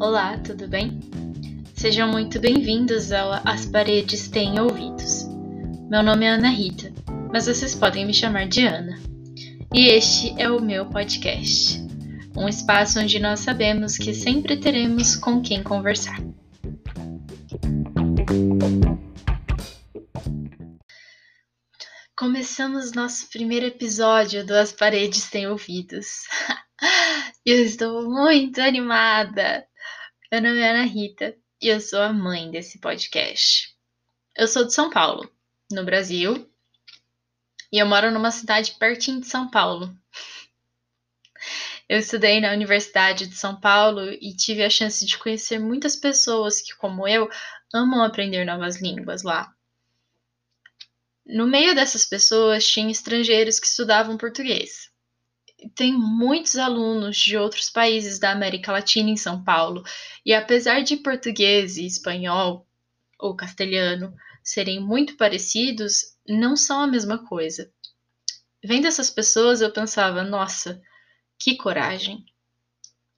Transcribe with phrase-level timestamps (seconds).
[0.00, 0.98] Olá, tudo bem?
[1.74, 5.26] Sejam muito bem-vindos ao As Paredes Têm Ouvidos.
[5.90, 6.90] Meu nome é Ana Rita,
[7.30, 8.98] mas vocês podem me chamar de Ana.
[9.74, 11.78] E este é o meu podcast,
[12.34, 16.16] um espaço onde nós sabemos que sempre teremos com quem conversar.
[22.16, 26.22] Começamos nosso primeiro episódio do As Paredes Têm Ouvidos.
[27.44, 29.68] eu estou muito animada!
[30.32, 33.74] Meu nome é Ana Rita e eu sou a mãe desse podcast.
[34.36, 35.28] Eu sou de São Paulo,
[35.72, 36.48] no Brasil,
[37.72, 39.92] e eu moro numa cidade pertinho de São Paulo.
[41.88, 46.60] Eu estudei na Universidade de São Paulo e tive a chance de conhecer muitas pessoas
[46.60, 47.28] que, como eu,
[47.74, 49.52] amam aprender novas línguas lá.
[51.26, 54.89] No meio dessas pessoas tinha estrangeiros que estudavam português.
[55.74, 59.82] Tem muitos alunos de outros países da América Latina em São Paulo,
[60.24, 62.66] e apesar de português e espanhol
[63.18, 67.70] ou castelhano serem muito parecidos, não são a mesma coisa.
[68.64, 70.80] Vendo essas pessoas, eu pensava, nossa,
[71.38, 72.24] que coragem.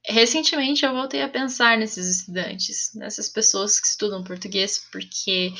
[0.05, 5.53] Recentemente eu voltei a pensar nesses estudantes, nessas pessoas que estudam português, porque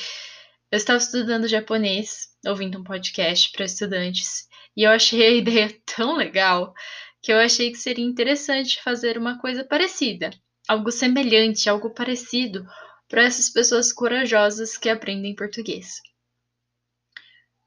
[0.70, 6.16] eu estava estudando japonês ouvindo um podcast para estudantes e eu achei a ideia tão
[6.16, 6.74] legal
[7.22, 10.30] que eu achei que seria interessante fazer uma coisa parecida,
[10.68, 12.66] algo semelhante, algo parecido
[13.08, 16.00] para essas pessoas corajosas que aprendem português.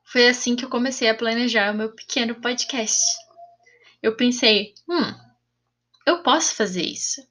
[0.06, 3.02] Foi assim que eu comecei a planejar o meu pequeno podcast.
[4.02, 5.14] Eu pensei, hum,
[6.06, 7.22] eu posso fazer isso.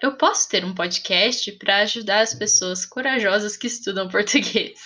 [0.00, 4.78] Eu posso ter um podcast para ajudar as pessoas corajosas que estudam português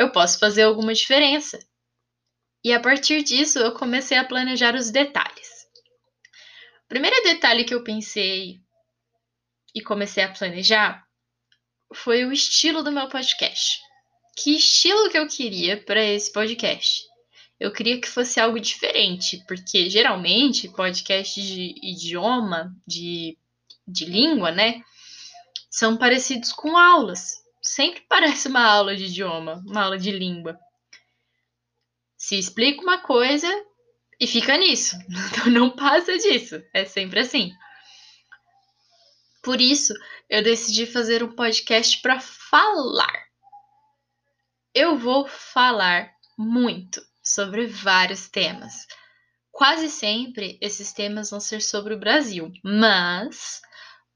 [0.00, 1.58] eu posso fazer alguma diferença.
[2.64, 5.48] E a partir disso, eu comecei a planejar os detalhes.
[6.84, 8.60] O primeiro detalhe que eu pensei
[9.74, 11.04] e comecei a planejar
[11.94, 13.78] foi o estilo do meu podcast.
[14.36, 17.02] Que estilo que eu queria para esse podcast?
[17.58, 23.36] Eu queria que fosse algo diferente, porque geralmente podcast de idioma, de,
[23.86, 24.82] de língua, né,
[25.70, 30.58] são parecidos com aulas sempre parece uma aula de idioma, uma aula de língua.
[32.30, 33.48] Se explica uma coisa
[34.20, 34.96] e fica nisso.
[35.32, 36.62] Então não passa disso.
[36.72, 37.50] É sempre assim.
[39.42, 39.92] Por isso,
[40.28, 43.26] eu decidi fazer um podcast para falar.
[44.72, 46.08] Eu vou falar
[46.38, 48.86] muito sobre vários temas.
[49.50, 53.60] Quase sempre esses temas vão ser sobre o Brasil, mas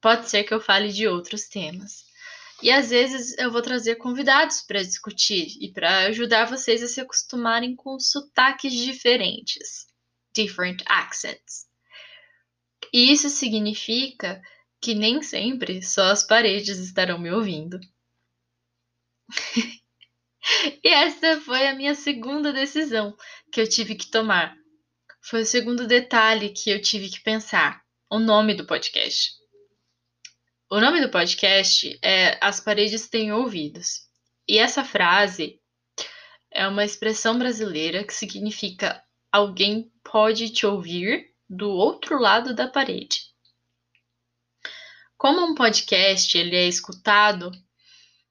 [0.01, 2.05] pode ser que eu fale de outros temas.
[2.63, 7.01] E às vezes eu vou trazer convidados para discutir e para ajudar vocês a se
[7.01, 9.87] acostumarem com sotaques diferentes,
[10.35, 11.67] different accents.
[12.93, 14.41] E isso significa
[14.81, 17.81] que nem sempre só as paredes estarão me ouvindo.
[20.85, 23.17] e essa foi a minha segunda decisão
[23.51, 24.57] que eu tive que tomar.
[25.23, 29.33] Foi o segundo detalhe que eu tive que pensar: o nome do podcast.
[30.71, 34.09] O nome do podcast é As Paredes Têm Ouvidos.
[34.49, 35.61] E essa frase
[36.51, 43.27] é uma expressão brasileira que significa alguém pode te ouvir do outro lado da parede.
[45.19, 47.53] Como um podcast ele é escutado,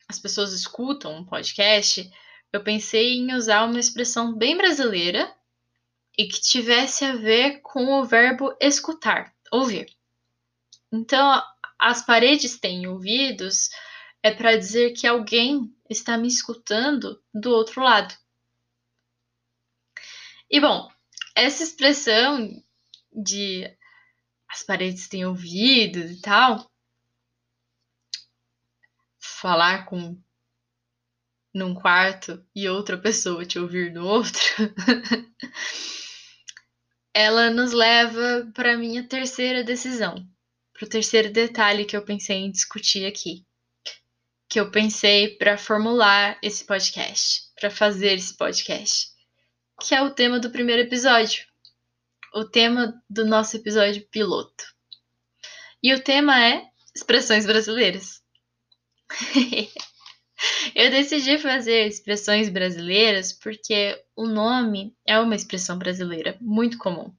[0.08, 2.12] as pessoas escutam um podcast,
[2.52, 5.32] eu pensei em usar uma expressão bem brasileira
[6.18, 9.86] e que tivesse a ver com o verbo escutar, ouvir.
[10.92, 11.42] Então,
[11.84, 13.70] as paredes têm ouvidos
[14.24, 18.16] é para dizer que alguém está me escutando do outro lado.
[20.50, 20.90] E bom,
[21.36, 22.50] essa expressão
[23.12, 23.70] de
[24.48, 26.72] as paredes têm ouvidos e tal,
[29.20, 30.18] falar com
[31.54, 34.40] num quarto e outra pessoa te ouvir no outro,
[37.14, 40.33] ela nos leva para minha terceira decisão
[40.74, 43.46] para o terceiro detalhe que eu pensei em discutir aqui,
[44.50, 49.08] que eu pensei para formular esse podcast, para fazer esse podcast,
[49.82, 51.46] que é o tema do primeiro episódio,
[52.34, 54.66] o tema do nosso episódio piloto.
[55.82, 56.66] E o tema é
[56.96, 58.22] expressões brasileiras.
[60.76, 67.14] eu decidi fazer expressões brasileiras porque o nome é uma expressão brasileira muito comum.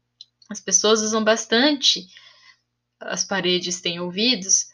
[0.51, 2.07] As pessoas usam bastante
[3.05, 4.73] as paredes têm ouvidos,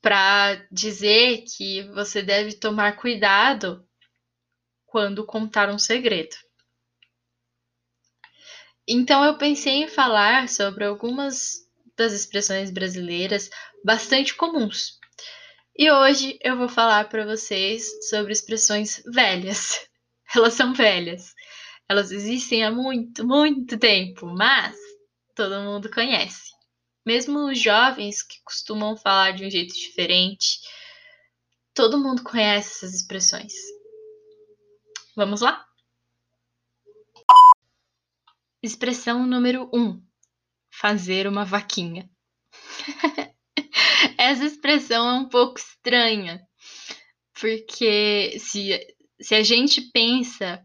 [0.00, 3.86] para dizer que você deve tomar cuidado
[4.84, 6.36] quando contar um segredo.
[8.86, 11.62] Então eu pensei em falar sobre algumas
[11.96, 13.48] das expressões brasileiras
[13.84, 14.98] bastante comuns.
[15.76, 19.88] E hoje eu vou falar para vocês sobre expressões velhas.
[20.34, 21.32] Elas são velhas.
[21.88, 24.76] Elas existem há muito, muito tempo, mas
[25.34, 26.50] todo mundo conhece.
[27.04, 30.60] Mesmo os jovens que costumam falar de um jeito diferente,
[31.74, 33.52] todo mundo conhece essas expressões.
[35.16, 35.66] Vamos lá?
[38.62, 40.02] Expressão número 1: um,
[40.70, 42.08] fazer uma vaquinha.
[44.16, 46.40] Essa expressão é um pouco estranha,
[47.40, 48.78] porque se,
[49.20, 50.64] se a gente pensa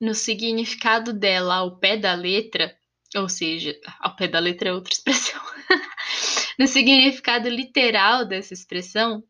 [0.00, 2.77] no significado dela ao pé da letra,
[3.16, 5.42] ou seja, ao pé da letra é outra expressão,
[6.58, 9.22] no significado literal dessa expressão,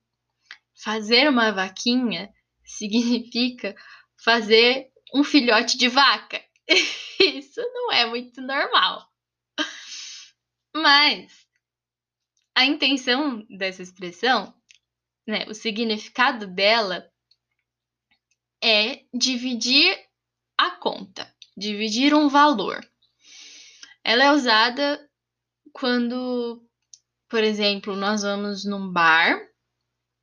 [0.75, 2.33] fazer uma vaquinha
[2.65, 3.75] significa
[4.23, 6.43] fazer um filhote de vaca.
[7.21, 9.07] Isso não é muito normal.
[10.75, 11.47] Mas
[12.55, 14.55] a intenção dessa expressão,
[15.27, 17.09] né, o significado dela
[18.63, 19.97] é dividir
[20.57, 22.85] a conta, dividir um valor.
[24.09, 25.07] Ela é usada
[25.71, 26.67] quando,
[27.29, 29.39] por exemplo, nós vamos num bar,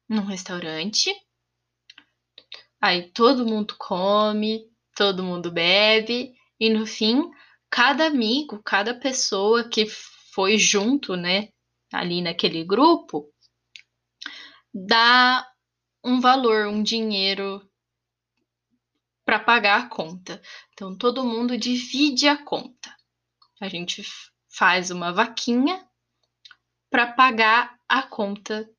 [0.10, 1.14] num restaurante,
[2.82, 7.30] aí todo mundo come, todo mundo bebe, e no fim,
[7.70, 9.86] cada amigo, cada pessoa que
[10.34, 11.50] foi junto, né,
[11.94, 13.32] ali naquele grupo,
[14.74, 15.48] dá
[16.04, 17.62] um valor, um dinheiro
[19.24, 20.42] para pagar a conta.
[20.74, 22.95] Então todo mundo divide a conta.
[23.62, 24.04] A gente
[24.50, 25.88] faz uma vaquinha
[26.90, 28.70] para pagar a conta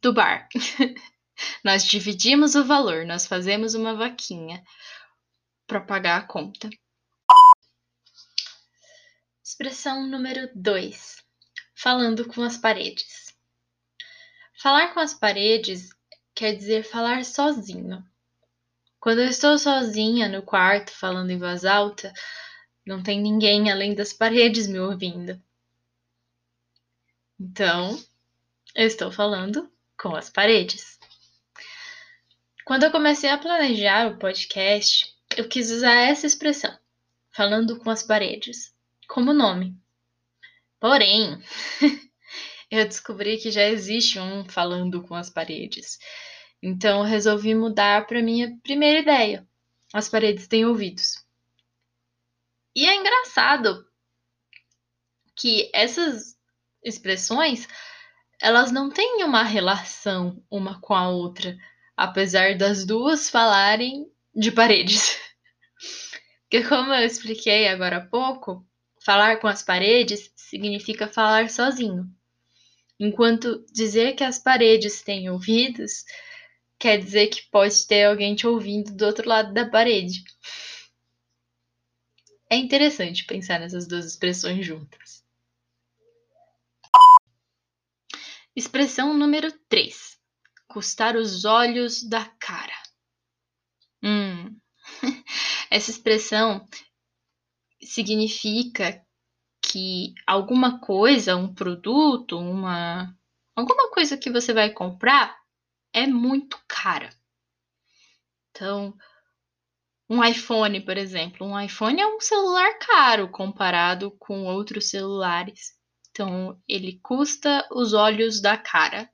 [0.00, 0.48] do bar.
[1.64, 4.62] nós dividimos o valor, nós fazemos uma vaquinha
[5.66, 6.68] para pagar a conta.
[9.42, 11.20] Expressão número 2
[11.80, 13.34] falando com as paredes.
[14.60, 15.88] Falar com as paredes
[16.34, 18.04] quer dizer falar sozinho.
[19.00, 22.12] Quando eu estou sozinha no quarto falando em voz alta,
[22.90, 25.40] não tem ninguém além das paredes me ouvindo.
[27.38, 27.96] Então,
[28.74, 30.98] eu estou falando com as paredes.
[32.64, 35.06] Quando eu comecei a planejar o podcast,
[35.36, 36.76] eu quis usar essa expressão,
[37.30, 38.74] falando com as paredes,
[39.06, 39.76] como nome.
[40.80, 41.40] Porém,
[42.68, 45.96] eu descobri que já existe um falando com as paredes.
[46.60, 49.46] Então resolvi mudar para minha primeira ideia.
[49.92, 51.29] As paredes têm ouvidos.
[52.74, 53.84] E é engraçado
[55.36, 56.36] que essas
[56.82, 57.66] expressões
[58.40, 61.56] elas não têm uma relação uma com a outra,
[61.96, 65.18] apesar das duas falarem de paredes.
[66.48, 68.66] Porque como eu expliquei agora há pouco,
[69.02, 72.04] Falar com as paredes significa falar sozinho,
[72.98, 76.04] enquanto dizer que as paredes têm ouvidos
[76.78, 80.22] quer dizer que pode ter alguém te ouvindo do outro lado da parede.
[82.50, 85.24] É interessante pensar nessas duas expressões juntas.
[88.56, 90.18] Expressão número 3:
[90.66, 92.74] custar os olhos da cara.
[94.02, 94.58] Hum.
[95.70, 96.68] Essa expressão
[97.80, 99.00] significa
[99.62, 103.16] que alguma coisa, um produto, uma
[103.54, 105.38] alguma coisa que você vai comprar
[105.92, 107.10] é muito cara.
[108.50, 108.96] Então,
[110.10, 115.72] um iPhone, por exemplo, um iPhone é um celular caro comparado com outros celulares.
[116.10, 119.08] Então, ele custa os olhos da cara.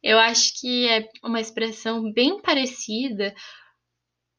[0.00, 3.34] Eu acho que é uma expressão bem parecida,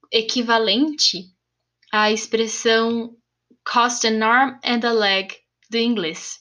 [0.09, 1.25] equivalente
[1.91, 3.13] a expressão
[3.69, 5.35] cost an arm and a leg
[5.69, 6.39] do inglês.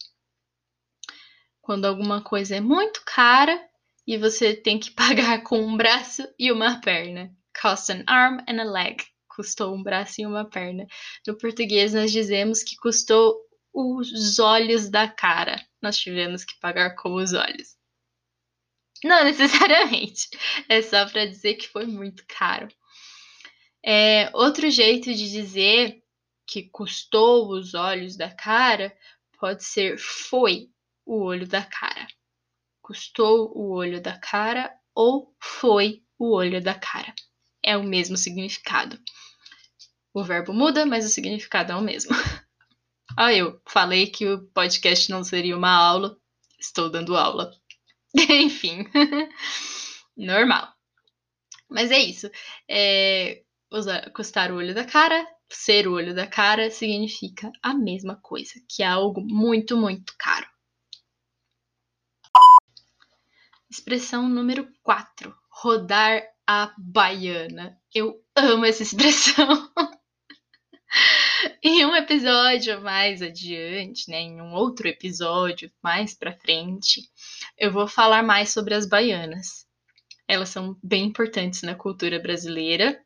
[1.61, 3.61] Quando alguma coisa é muito cara
[4.07, 7.35] e você tem que pagar com um braço e uma perna.
[7.61, 9.03] Cost an arm and a leg.
[9.29, 10.87] Custou um braço e uma perna.
[11.27, 13.37] No português, nós dizemos que custou
[13.73, 15.57] os olhos da cara.
[15.83, 17.77] Nós tivemos que pagar com os olhos.
[19.05, 20.29] Não necessariamente.
[20.69, 22.69] É só para dizer que foi muito caro.
[23.85, 26.03] É, outro jeito de dizer
[26.47, 28.97] que custou os olhos da cara
[29.39, 30.71] pode ser foi
[31.05, 32.07] o olho da cara.
[32.81, 37.15] Custou o olho da cara ou foi o olho da cara.
[37.67, 38.99] É o mesmo significado.
[40.15, 42.13] O verbo muda, mas o significado é o mesmo.
[43.17, 46.19] Ah, eu falei que o podcast não seria uma aula,
[46.59, 47.51] estou dando aula.
[48.15, 48.85] Enfim,
[50.15, 50.71] normal.
[51.71, 52.29] Mas é isso.
[52.69, 58.17] É, usar, custar o olho da cara ser o olho da cara significa a mesma
[58.17, 60.47] coisa, que é algo muito, muito caro.
[63.71, 65.35] Expressão número 4.
[65.51, 67.79] Rodar a baiana.
[67.95, 69.71] Eu amo essa expressão.
[71.62, 77.03] em um episódio mais adiante, né, em um outro episódio mais para frente,
[77.59, 79.67] eu vou falar mais sobre as baianas.
[80.29, 83.00] Elas são bem importantes na cultura brasileira,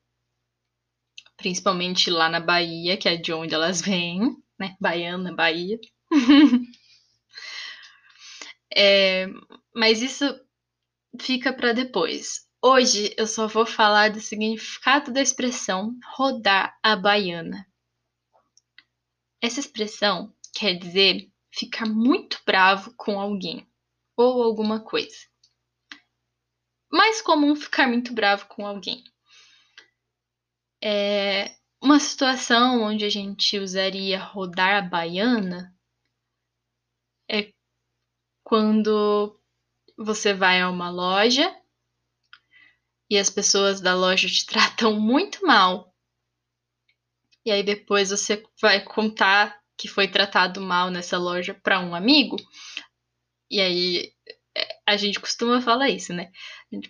[1.37, 4.76] principalmente lá na Bahia, que é de onde elas vêm, né?
[4.80, 5.78] Baiana, Bahia.
[8.75, 9.26] é,
[9.75, 10.25] mas isso
[11.20, 12.50] fica para depois.
[12.62, 17.67] Hoje eu só vou falar do significado da expressão rodar a baiana.
[19.40, 23.67] Essa expressão quer dizer ficar muito bravo com alguém
[24.14, 25.17] ou alguma coisa.
[26.93, 29.02] Mais comum ficar muito bravo com alguém.
[30.85, 35.75] É uma situação onde a gente usaria rodar a baiana
[37.26, 37.55] é
[38.45, 39.40] quando
[39.97, 41.60] você vai a uma loja
[43.11, 45.93] e as pessoas da loja te tratam muito mal.
[47.45, 52.37] E aí depois você vai contar que foi tratado mal nessa loja para um amigo.
[53.50, 54.12] E aí
[54.57, 56.31] é, a gente costuma falar isso, né?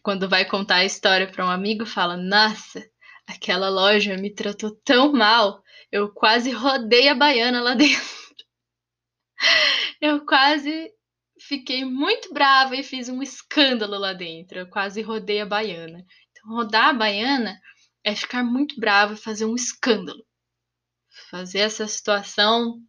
[0.03, 2.85] Quando vai contar a história para um amigo, fala: "Nossa,
[3.27, 8.21] aquela loja me tratou tão mal, eu quase rodei a baiana lá dentro.
[10.01, 10.91] Eu quase
[11.51, 14.61] fiquei muito brava e fiz um escândalo lá dentro.
[14.61, 16.07] Eu quase rodei a baiana.
[16.31, 17.61] Então, rodar a baiana
[18.05, 20.25] é ficar muito bravo e fazer um escândalo.
[21.29, 22.81] Fazer essa situação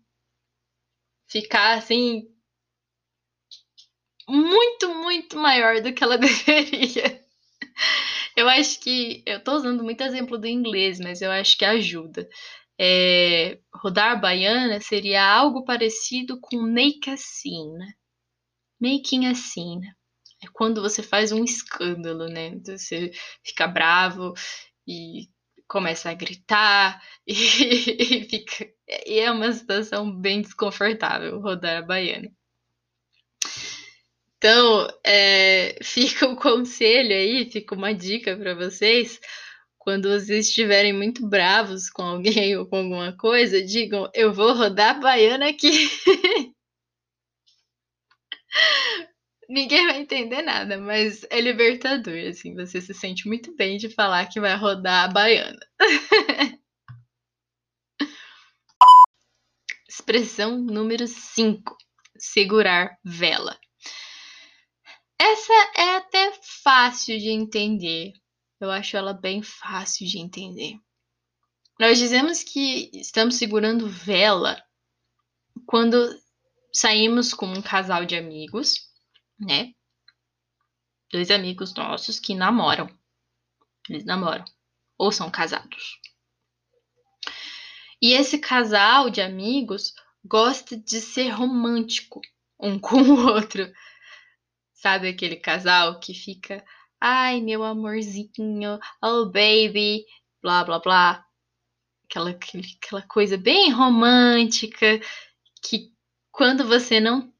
[1.27, 2.21] ficar assim
[4.29, 7.19] muito, muito maior do que ela deveria.
[8.37, 9.23] Eu acho que.
[9.25, 12.29] Eu tô usando muito exemplo do inglês, mas eu acho que ajuda.
[12.79, 18.00] É, rodar a baiana seria algo parecido com make a scene
[18.81, 19.87] making a scene.
[20.43, 22.59] É quando você faz um escândalo, né?
[22.65, 23.11] Você
[23.43, 24.33] fica bravo
[24.87, 25.29] e
[25.67, 27.33] começa a gritar e,
[28.17, 28.67] e fica.
[29.05, 32.29] E é uma situação bem desconfortável rodar a baiana.
[34.37, 39.19] Então, é, fica o um conselho aí, fica uma dica para vocês.
[39.77, 44.97] Quando vocês estiverem muito bravos com alguém ou com alguma coisa, digam: Eu vou rodar
[44.97, 45.69] a baiana aqui.
[49.51, 54.25] Ninguém vai entender nada, mas é libertador, assim, você se sente muito bem de falar
[54.27, 55.59] que vai rodar a baiana.
[59.89, 61.75] Expressão número 5:
[62.17, 63.59] segurar vela.
[65.19, 66.31] Essa é até
[66.63, 68.13] fácil de entender.
[68.57, 70.79] Eu acho ela bem fácil de entender.
[71.77, 74.63] Nós dizemos que estamos segurando vela
[75.65, 75.97] quando
[76.71, 78.89] saímos com um casal de amigos
[79.41, 79.73] né?
[81.11, 82.87] Dois amigos nossos que namoram.
[83.89, 84.45] Eles namoram.
[84.97, 85.99] Ou são casados.
[88.01, 89.93] E esse casal de amigos
[90.23, 92.21] gosta de ser romântico
[92.59, 93.71] um com o outro.
[94.73, 96.63] Sabe aquele casal que fica,
[96.99, 100.05] ai meu amorzinho, oh baby,
[100.41, 101.25] blá blá blá.
[102.05, 104.99] Aquela, aquela coisa bem romântica
[105.63, 105.93] que
[106.31, 107.31] quando você não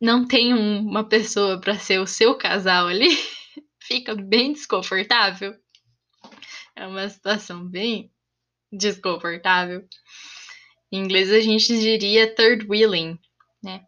[0.00, 3.08] não tem uma pessoa para ser o seu casal ali,
[3.80, 5.54] fica bem desconfortável.
[6.76, 8.12] É uma situação bem
[8.72, 9.86] desconfortável.
[10.90, 13.18] Em inglês a gente diria third wheeling,
[13.62, 13.84] né?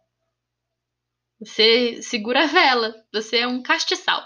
[1.39, 4.25] Você segura a vela, você é um castiçal.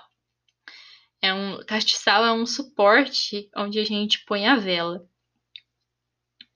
[1.21, 5.07] É um castiçal é um suporte onde a gente põe a vela.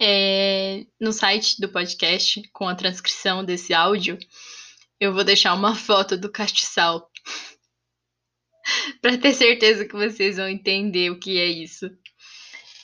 [0.02, 4.18] É, no site do podcast, com a transcrição desse áudio,
[5.00, 7.10] eu vou deixar uma foto do castiçal.
[9.02, 11.90] para ter certeza que vocês vão entender o que é isso.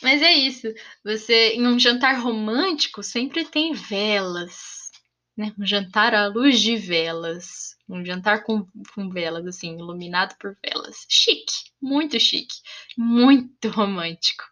[0.01, 0.67] Mas é isso.
[1.03, 4.89] Você em um jantar romântico sempre tem velas,
[5.37, 5.53] né?
[5.59, 8.65] Um jantar à luz de velas, um jantar com,
[8.95, 11.05] com velas assim, iluminado por velas.
[11.07, 12.55] Chique, muito chique,
[12.97, 14.43] muito romântico.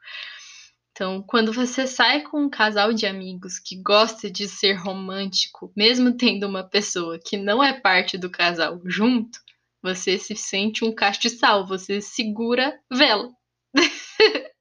[0.99, 6.17] Então, quando você sai com um casal de amigos que gosta de ser romântico, mesmo
[6.17, 9.39] tendo uma pessoa que não é parte do casal junto,
[9.81, 13.31] você se sente um castiçal, você segura vela.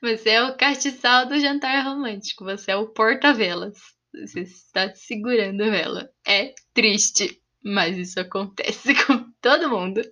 [0.00, 3.76] você é o castiçal do jantar romântico, você é o porta-velas.
[4.14, 6.08] Você está segurando vela.
[6.24, 10.02] É triste, mas isso acontece com todo mundo.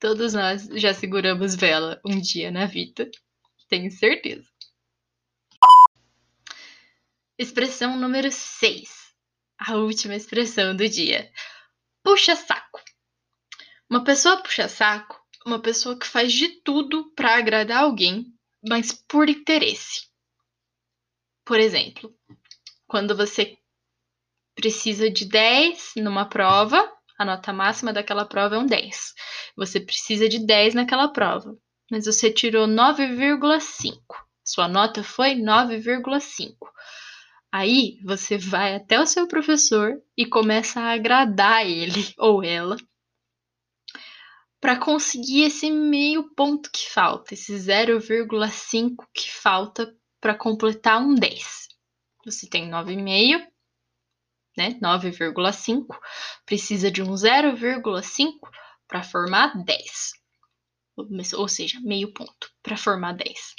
[0.00, 3.08] Todos nós já seguramos vela um dia na vida.
[3.70, 4.50] Tenho certeza.
[7.38, 9.14] Expressão número 6.
[9.58, 11.32] A última expressão do dia.
[12.02, 12.82] Puxa saco.
[13.88, 18.26] Uma pessoa puxa saco, uma pessoa que faz de tudo para agradar alguém,
[18.68, 20.08] mas por interesse.
[21.44, 22.14] Por exemplo,
[22.86, 23.56] quando você
[24.54, 26.78] precisa de 10 numa prova,
[27.18, 29.14] a nota máxima daquela prova é um 10.
[29.56, 31.56] Você precisa de 10 naquela prova,
[31.90, 33.98] mas você tirou 9,5.
[34.44, 36.54] Sua nota foi 9,5.
[37.52, 42.76] Aí você vai até o seu professor e começa a agradar ele ou ela
[44.60, 51.68] para conseguir esse meio ponto que falta, esse 0,5 que falta para completar um 10.
[52.26, 53.46] Você tem 9,5,
[54.56, 54.78] né?
[54.82, 55.86] 9,5,
[56.44, 58.32] precisa de um 0,5
[58.86, 60.19] para formar 10.
[61.36, 63.54] Ou seja, meio ponto para formar 10.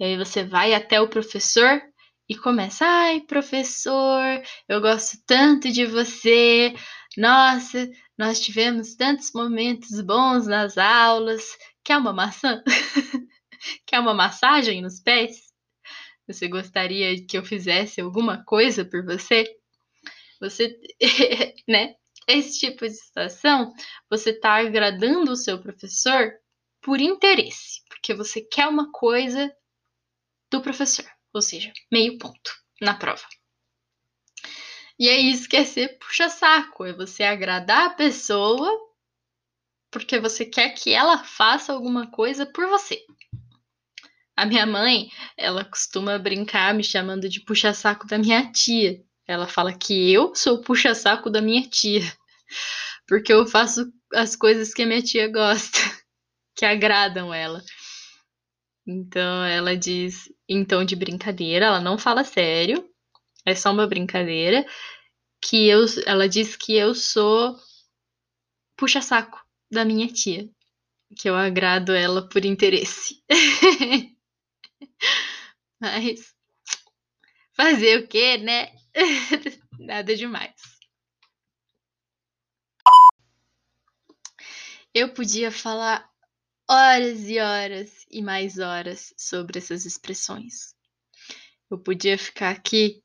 [0.00, 1.80] E aí você vai até o professor
[2.28, 6.74] e começa: "Ai, professor, eu gosto tanto de você.
[7.16, 11.42] Nossa, nós tivemos tantos momentos bons nas aulas.
[11.84, 12.62] Quer uma maçã?
[13.86, 15.52] Quer uma massagem nos pés?
[16.26, 19.44] Você gostaria que eu fizesse alguma coisa por você?
[20.40, 20.78] Você,
[21.68, 21.94] né?
[22.28, 23.72] Esse tipo de situação,
[24.08, 26.32] você está agradando o seu professor
[26.82, 29.54] por interesse, porque você quer uma coisa
[30.50, 33.24] do professor, ou seja, meio ponto na prova.
[34.98, 38.70] E é ser puxa-saco, é você agradar a pessoa
[39.90, 43.04] porque você quer que ela faça alguma coisa por você.
[44.34, 49.04] A minha mãe, ela costuma brincar me chamando de puxa-saco da minha tia.
[49.28, 52.00] Ela fala que eu sou o puxa-saco da minha tia,
[53.06, 55.78] porque eu faço as coisas que a minha tia gosta,
[56.54, 57.62] que agradam ela.
[58.86, 62.88] Então ela diz em tom de brincadeira, ela não fala sério,
[63.46, 64.66] é só uma brincadeira,
[65.40, 67.56] que eu, ela diz que eu sou
[68.76, 70.48] puxa-saco da minha tia,
[71.16, 73.22] que eu agrado ela por interesse.
[75.80, 76.34] Mas
[77.54, 78.72] fazer o quê, né?
[79.78, 80.52] Nada demais.
[84.94, 86.11] Eu podia falar
[86.72, 90.74] horas e horas e mais horas sobre essas expressões.
[91.70, 93.02] Eu podia ficar aqui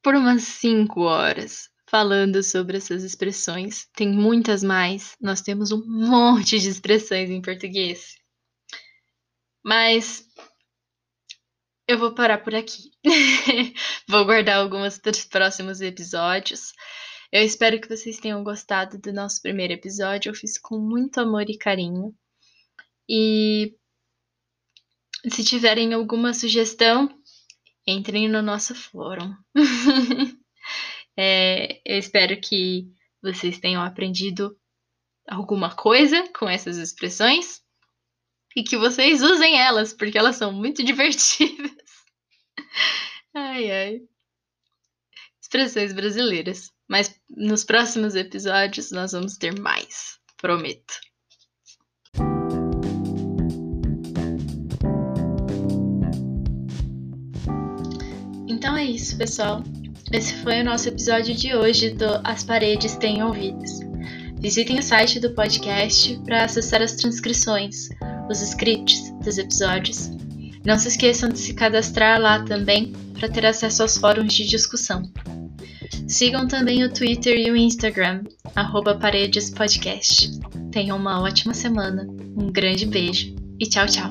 [0.00, 3.88] por umas 5 horas falando sobre essas expressões.
[3.96, 8.14] Tem muitas mais, nós temos um monte de expressões em português.
[9.64, 10.24] Mas
[11.88, 12.92] eu vou parar por aqui.
[14.08, 16.72] vou guardar algumas para os próximos episódios.
[17.32, 20.28] Eu espero que vocês tenham gostado do nosso primeiro episódio.
[20.28, 22.14] Eu fiz com muito amor e carinho.
[23.08, 23.74] E
[25.30, 27.08] se tiverem alguma sugestão,
[27.86, 29.34] entrem no nosso fórum.
[31.16, 32.92] é, eu espero que
[33.22, 34.54] vocês tenham aprendido
[35.26, 37.62] alguma coisa com essas expressões
[38.54, 41.72] e que vocês usem elas, porque elas são muito divertidas.
[43.32, 44.00] ai, ai.
[45.40, 46.70] Expressões brasileiras.
[46.88, 50.94] Mas nos próximos episódios nós vamos ter mais, prometo.
[58.48, 59.62] Então é isso, pessoal.
[60.12, 63.80] Esse foi o nosso episódio de hoje do As Paredes Têm Ouvidos.
[64.40, 67.88] Visitem o site do podcast para acessar as transcrições,
[68.28, 70.10] os scripts dos episódios.
[70.64, 75.02] Não se esqueçam de se cadastrar lá também para ter acesso aos fóruns de discussão.
[76.12, 78.24] Sigam também o Twitter e o Instagram,
[78.98, 80.38] paredespodcast.
[80.70, 84.10] Tenham uma ótima semana, um grande beijo e tchau, tchau!